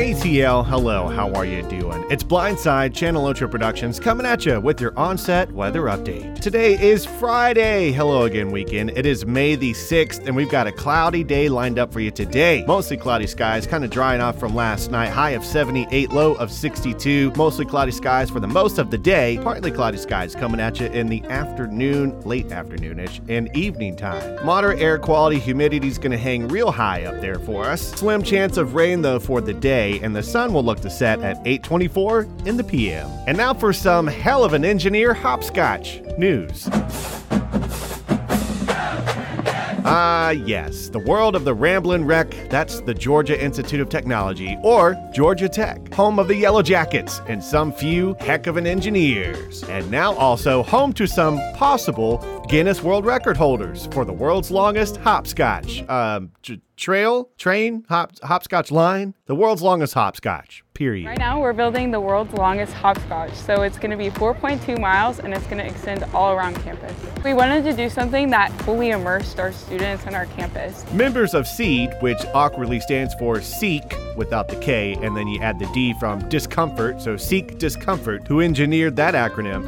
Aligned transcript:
ATL, 0.00 0.66
hello, 0.66 1.08
how 1.08 1.30
are 1.34 1.44
you 1.44 1.60
doing? 1.68 2.06
It's 2.10 2.24
Blindside 2.24 2.94
Channel 2.94 3.26
Ultra 3.26 3.46
Productions 3.50 4.00
coming 4.00 4.24
at 4.24 4.46
you 4.46 4.58
with 4.58 4.80
your 4.80 4.98
onset 4.98 5.52
weather 5.52 5.82
update. 5.82 6.40
Today 6.40 6.72
is 6.80 7.04
Friday. 7.04 7.92
Hello 7.92 8.22
again, 8.22 8.50
weekend. 8.50 8.92
It 8.96 9.04
is 9.04 9.26
May 9.26 9.56
the 9.56 9.72
6th, 9.72 10.26
and 10.26 10.34
we've 10.34 10.48
got 10.48 10.66
a 10.66 10.72
cloudy 10.72 11.22
day 11.22 11.50
lined 11.50 11.78
up 11.78 11.92
for 11.92 12.00
you 12.00 12.10
today. 12.10 12.64
Mostly 12.66 12.96
cloudy 12.96 13.26
skies, 13.26 13.66
kind 13.66 13.84
of 13.84 13.90
drying 13.90 14.22
off 14.22 14.40
from 14.40 14.54
last 14.54 14.90
night. 14.90 15.10
High 15.10 15.32
of 15.32 15.44
78, 15.44 16.10
low 16.12 16.32
of 16.36 16.50
62. 16.50 17.34
Mostly 17.36 17.66
cloudy 17.66 17.92
skies 17.92 18.30
for 18.30 18.40
the 18.40 18.48
most 18.48 18.78
of 18.78 18.90
the 18.90 18.96
day. 18.96 19.38
Partly 19.42 19.70
cloudy 19.70 19.98
skies 19.98 20.34
coming 20.34 20.60
at 20.60 20.80
you 20.80 20.86
in 20.86 21.08
the 21.08 21.22
afternoon, 21.24 22.18
late 22.22 22.48
afternoonish, 22.48 23.20
and 23.28 23.54
evening 23.54 23.96
time. 23.96 24.46
Moderate 24.46 24.80
air 24.80 24.98
quality, 24.98 25.38
humidity 25.38 25.88
is 25.88 25.98
going 25.98 26.12
to 26.12 26.16
hang 26.16 26.48
real 26.48 26.72
high 26.72 27.04
up 27.04 27.20
there 27.20 27.38
for 27.38 27.66
us. 27.66 27.90
Slim 27.90 28.22
chance 28.22 28.56
of 28.56 28.74
rain, 28.74 29.02
though, 29.02 29.18
for 29.18 29.42
the 29.42 29.52
day 29.52 29.89
and 29.98 30.14
the 30.14 30.22
sun 30.22 30.52
will 30.52 30.62
look 30.62 30.80
to 30.80 30.90
set 30.90 31.20
at 31.22 31.42
8:24 31.44 32.28
in 32.46 32.56
the 32.56 32.64
PM. 32.64 33.08
And 33.26 33.36
now 33.36 33.52
for 33.52 33.72
some 33.72 34.06
hell 34.06 34.44
of 34.44 34.52
an 34.52 34.64
engineer 34.64 35.12
hopscotch 35.12 36.00
news. 36.16 36.68
Ah, 39.82 40.26
uh, 40.26 40.30
yes, 40.30 40.88
the 40.88 40.98
world 41.00 41.34
of 41.34 41.44
the 41.44 41.54
Ramblin' 41.54 42.04
Wreck. 42.04 42.48
That's 42.50 42.80
the 42.82 42.94
Georgia 42.94 43.42
Institute 43.42 43.80
of 43.80 43.88
Technology, 43.88 44.56
or 44.62 44.94
Georgia 45.12 45.48
Tech, 45.48 45.92
home 45.92 46.18
of 46.18 46.28
the 46.28 46.36
Yellow 46.36 46.62
Jackets 46.62 47.20
and 47.26 47.42
some 47.42 47.72
few 47.72 48.14
heck 48.20 48.46
of 48.46 48.56
an 48.56 48.66
engineers. 48.66 49.64
And 49.64 49.90
now 49.90 50.14
also 50.14 50.62
home 50.62 50.92
to 50.92 51.06
some 51.06 51.40
possible 51.54 52.18
Guinness 52.48 52.82
World 52.82 53.04
Record 53.06 53.36
holders 53.36 53.88
for 53.90 54.04
the 54.04 54.12
world's 54.12 54.50
longest 54.50 54.98
hopscotch. 54.98 55.82
Um, 55.88 56.30
j- 56.42 56.60
trail, 56.80 57.28
train, 57.38 57.84
hop, 57.88 58.12
hopscotch 58.22 58.72
line, 58.72 59.14
the 59.26 59.34
world's 59.34 59.62
longest 59.62 59.94
hopscotch. 59.94 60.64
Period. 60.74 61.06
Right 61.06 61.18
now, 61.18 61.38
we're 61.38 61.52
building 61.52 61.90
the 61.90 62.00
world's 62.00 62.32
longest 62.32 62.72
hopscotch. 62.72 63.34
So 63.34 63.62
it's 63.62 63.76
going 63.76 63.90
to 63.90 63.98
be 63.98 64.08
4.2 64.08 64.80
miles 64.80 65.20
and 65.20 65.34
it's 65.34 65.44
going 65.44 65.58
to 65.58 65.66
extend 65.66 66.04
all 66.14 66.34
around 66.34 66.54
campus. 66.62 66.94
We 67.22 67.34
wanted 67.34 67.64
to 67.64 67.74
do 67.74 67.90
something 67.90 68.30
that 68.30 68.50
fully 68.62 68.90
immersed 68.90 69.38
our 69.38 69.52
students 69.52 70.06
in 70.06 70.14
our 70.14 70.24
campus. 70.26 70.90
Members 70.92 71.34
of 71.34 71.46
SEED, 71.46 71.94
which 72.00 72.24
awkwardly 72.32 72.80
stands 72.80 73.14
for 73.14 73.42
Seek 73.42 73.94
without 74.20 74.48
the 74.48 74.56
K, 74.56 74.92
and 75.02 75.16
then 75.16 75.26
you 75.26 75.40
add 75.40 75.58
the 75.58 75.64
D 75.72 75.94
from 75.94 76.28
discomfort, 76.28 77.00
so 77.00 77.16
Seek 77.16 77.58
Discomfort, 77.58 78.28
who 78.28 78.42
engineered 78.42 78.94
that 78.96 79.14
acronym, 79.14 79.64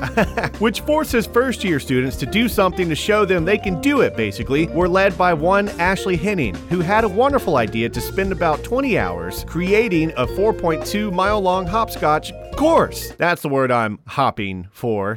which 0.61 0.83
forces 0.83 1.27
first 1.27 1.65
year 1.65 1.81
students 1.81 2.17
to 2.19 2.27
do 2.27 2.49
something 2.49 2.89
to 2.91 2.95
show 2.95 3.25
them 3.25 3.47
they 3.47 3.57
can 3.57 3.81
do 3.81 4.03
it, 4.03 4.15
basically, 4.15 4.67
were 4.69 4.89
led 4.89 5.17
by 5.17 5.33
one 5.33 5.71
Ashley 5.81 6.17
Henning, 6.17 6.55
who 6.69 6.81
had 6.81 7.03
a 7.03 7.09
wonderful 7.09 7.57
idea 7.57 7.89
to 7.89 8.01
spend 8.01 8.31
about 8.31 8.63
20 8.63 8.99
hours 8.99 9.45
creating 9.49 10.11
a 10.13 10.27
4.2 10.27 11.11
mile 11.13 11.41
long 11.41 11.67
hopscotch 11.67 12.31
course. 12.55 13.13
That's 13.13 13.41
the 13.41 13.49
word 13.49 13.73
I'm 13.73 14.01
hopping 14.07 14.69
for. 14.71 15.17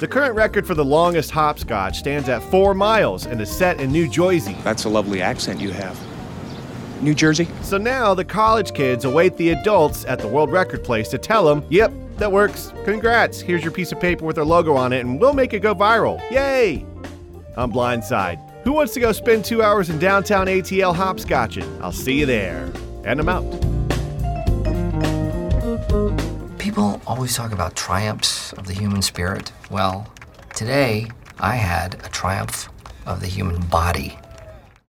The 0.00 0.06
current 0.06 0.36
record 0.36 0.64
for 0.64 0.74
the 0.74 0.84
longest 0.84 1.32
hopscotch 1.32 1.98
stands 1.98 2.28
at 2.28 2.40
four 2.44 2.72
miles 2.72 3.26
and 3.26 3.40
is 3.40 3.50
set 3.50 3.80
in 3.80 3.90
New 3.90 4.08
Jersey. 4.08 4.56
That's 4.62 4.84
a 4.84 4.88
lovely 4.88 5.20
accent 5.20 5.60
you 5.60 5.72
have. 5.72 5.98
New 7.02 7.14
Jersey? 7.14 7.48
So 7.62 7.78
now 7.78 8.14
the 8.14 8.24
college 8.24 8.74
kids 8.74 9.04
await 9.04 9.36
the 9.36 9.50
adults 9.50 10.04
at 10.04 10.20
the 10.20 10.28
world 10.28 10.52
record 10.52 10.84
place 10.84 11.08
to 11.08 11.18
tell 11.18 11.44
them, 11.44 11.64
yep, 11.68 11.92
that 12.18 12.30
works. 12.30 12.72
Congrats. 12.84 13.40
Here's 13.40 13.64
your 13.64 13.72
piece 13.72 13.90
of 13.90 13.98
paper 13.98 14.24
with 14.24 14.38
our 14.38 14.44
logo 14.44 14.76
on 14.76 14.92
it, 14.92 15.00
and 15.00 15.20
we'll 15.20 15.34
make 15.34 15.52
it 15.52 15.60
go 15.60 15.74
viral. 15.74 16.18
Yay! 16.30 16.86
I'm 17.56 17.72
Blindside. 17.72 18.38
Who 18.62 18.74
wants 18.74 18.94
to 18.94 19.00
go 19.00 19.10
spend 19.10 19.44
two 19.44 19.64
hours 19.64 19.90
in 19.90 19.98
downtown 19.98 20.46
ATL 20.46 20.94
hopscotching? 20.94 21.80
I'll 21.80 21.90
see 21.90 22.20
you 22.20 22.26
there. 22.26 22.72
And 23.04 23.18
I'm 23.18 23.28
out. 23.28 23.77
People 26.78 27.02
always 27.08 27.34
talk 27.34 27.50
about 27.50 27.74
triumphs 27.74 28.52
of 28.52 28.68
the 28.68 28.72
human 28.72 29.02
spirit. 29.02 29.50
Well, 29.68 30.06
today 30.54 31.10
I 31.40 31.56
had 31.56 31.94
a 31.94 32.08
triumph 32.08 32.68
of 33.04 33.20
the 33.20 33.26
human 33.26 33.60
body. 33.62 34.16